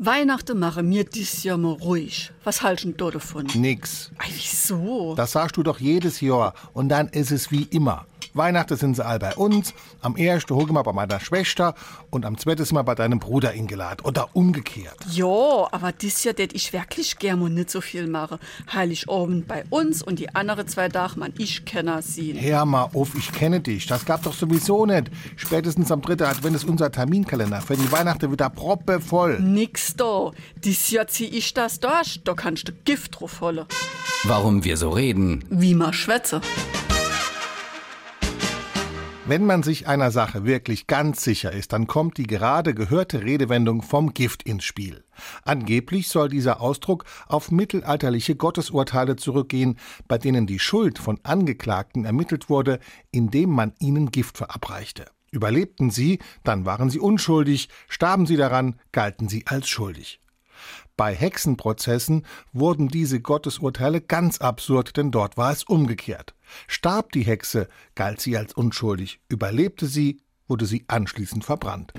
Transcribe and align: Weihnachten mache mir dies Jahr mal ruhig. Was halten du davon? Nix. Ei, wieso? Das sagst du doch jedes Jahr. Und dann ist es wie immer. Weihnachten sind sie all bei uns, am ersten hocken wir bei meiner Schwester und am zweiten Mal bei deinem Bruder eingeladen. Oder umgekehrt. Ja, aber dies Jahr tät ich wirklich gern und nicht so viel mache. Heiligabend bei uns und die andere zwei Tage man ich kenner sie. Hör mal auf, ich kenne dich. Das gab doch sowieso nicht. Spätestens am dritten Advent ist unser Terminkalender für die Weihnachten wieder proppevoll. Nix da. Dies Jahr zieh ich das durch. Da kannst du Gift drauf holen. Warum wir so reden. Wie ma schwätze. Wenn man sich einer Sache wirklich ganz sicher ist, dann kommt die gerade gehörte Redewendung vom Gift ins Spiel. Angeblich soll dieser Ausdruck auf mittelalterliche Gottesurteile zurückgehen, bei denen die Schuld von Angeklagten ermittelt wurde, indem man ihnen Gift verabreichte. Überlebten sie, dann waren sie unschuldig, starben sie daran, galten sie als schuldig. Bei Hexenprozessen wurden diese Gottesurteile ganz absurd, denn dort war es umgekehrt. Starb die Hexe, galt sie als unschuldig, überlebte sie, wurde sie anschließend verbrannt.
Weihnachten 0.00 0.60
mache 0.60 0.84
mir 0.84 1.02
dies 1.02 1.42
Jahr 1.42 1.58
mal 1.58 1.72
ruhig. 1.72 2.30
Was 2.44 2.62
halten 2.62 2.96
du 2.96 3.10
davon? 3.10 3.48
Nix. 3.56 4.12
Ei, 4.18 4.28
wieso? 4.32 5.16
Das 5.16 5.32
sagst 5.32 5.56
du 5.56 5.64
doch 5.64 5.80
jedes 5.80 6.20
Jahr. 6.20 6.54
Und 6.72 6.88
dann 6.88 7.08
ist 7.08 7.32
es 7.32 7.50
wie 7.50 7.64
immer. 7.64 8.06
Weihnachten 8.38 8.76
sind 8.76 8.96
sie 8.96 9.04
all 9.04 9.18
bei 9.18 9.34
uns, 9.34 9.74
am 10.00 10.16
ersten 10.16 10.54
hocken 10.54 10.74
wir 10.74 10.82
bei 10.82 10.92
meiner 10.92 11.20
Schwester 11.20 11.74
und 12.10 12.24
am 12.24 12.38
zweiten 12.38 12.66
Mal 12.74 12.82
bei 12.82 12.94
deinem 12.94 13.18
Bruder 13.18 13.50
eingeladen. 13.50 14.04
Oder 14.04 14.28
umgekehrt. 14.32 14.96
Ja, 15.10 15.26
aber 15.70 15.92
dies 15.92 16.24
Jahr 16.24 16.34
tät 16.34 16.54
ich 16.54 16.72
wirklich 16.72 17.18
gern 17.18 17.42
und 17.42 17.54
nicht 17.54 17.70
so 17.70 17.80
viel 17.80 18.06
mache. 18.06 18.38
Heiligabend 18.72 19.46
bei 19.46 19.64
uns 19.70 20.02
und 20.02 20.18
die 20.18 20.34
andere 20.34 20.66
zwei 20.66 20.88
Tage 20.88 21.18
man 21.18 21.34
ich 21.38 21.64
kenner 21.64 22.02
sie. 22.02 22.34
Hör 22.40 22.64
mal 22.64 22.90
auf, 22.94 23.14
ich 23.16 23.32
kenne 23.32 23.60
dich. 23.60 23.86
Das 23.86 24.04
gab 24.04 24.22
doch 24.22 24.32
sowieso 24.32 24.86
nicht. 24.86 25.10
Spätestens 25.36 25.90
am 25.90 26.00
dritten 26.00 26.24
Advent 26.24 26.56
ist 26.56 26.64
unser 26.64 26.90
Terminkalender 26.90 27.60
für 27.60 27.76
die 27.76 27.90
Weihnachten 27.90 28.30
wieder 28.30 28.50
proppevoll. 28.50 29.40
Nix 29.40 29.94
da. 29.96 30.30
Dies 30.64 30.90
Jahr 30.90 31.06
zieh 31.08 31.26
ich 31.26 31.54
das 31.54 31.80
durch. 31.80 32.20
Da 32.24 32.34
kannst 32.34 32.68
du 32.68 32.72
Gift 32.84 33.20
drauf 33.20 33.40
holen. 33.40 33.66
Warum 34.24 34.64
wir 34.64 34.76
so 34.76 34.90
reden. 34.90 35.44
Wie 35.50 35.74
ma 35.74 35.92
schwätze. 35.92 36.40
Wenn 39.28 39.44
man 39.44 39.62
sich 39.62 39.86
einer 39.86 40.10
Sache 40.10 40.46
wirklich 40.46 40.86
ganz 40.86 41.22
sicher 41.22 41.52
ist, 41.52 41.74
dann 41.74 41.86
kommt 41.86 42.16
die 42.16 42.26
gerade 42.26 42.72
gehörte 42.72 43.24
Redewendung 43.24 43.82
vom 43.82 44.14
Gift 44.14 44.42
ins 44.44 44.64
Spiel. 44.64 45.04
Angeblich 45.44 46.08
soll 46.08 46.30
dieser 46.30 46.62
Ausdruck 46.62 47.04
auf 47.26 47.50
mittelalterliche 47.50 48.36
Gottesurteile 48.36 49.16
zurückgehen, 49.16 49.78
bei 50.08 50.16
denen 50.16 50.46
die 50.46 50.58
Schuld 50.58 50.98
von 50.98 51.20
Angeklagten 51.24 52.06
ermittelt 52.06 52.48
wurde, 52.48 52.78
indem 53.10 53.50
man 53.50 53.74
ihnen 53.80 54.10
Gift 54.12 54.38
verabreichte. 54.38 55.04
Überlebten 55.30 55.90
sie, 55.90 56.20
dann 56.42 56.64
waren 56.64 56.88
sie 56.88 56.98
unschuldig, 56.98 57.68
starben 57.86 58.24
sie 58.24 58.38
daran, 58.38 58.80
galten 58.92 59.28
sie 59.28 59.44
als 59.46 59.68
schuldig. 59.68 60.22
Bei 60.96 61.14
Hexenprozessen 61.14 62.26
wurden 62.52 62.88
diese 62.88 63.20
Gottesurteile 63.20 64.00
ganz 64.00 64.38
absurd, 64.38 64.96
denn 64.96 65.10
dort 65.10 65.36
war 65.36 65.52
es 65.52 65.64
umgekehrt. 65.64 66.34
Starb 66.66 67.12
die 67.12 67.22
Hexe, 67.22 67.68
galt 67.94 68.20
sie 68.20 68.36
als 68.36 68.52
unschuldig, 68.52 69.20
überlebte 69.28 69.86
sie, 69.86 70.20
wurde 70.46 70.66
sie 70.66 70.84
anschließend 70.88 71.44
verbrannt. 71.44 71.92